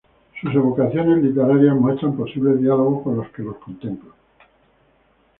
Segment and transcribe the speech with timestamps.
[0.41, 4.13] Sus evocaciones literarias muestran posibles diálogos con los que los contemplan.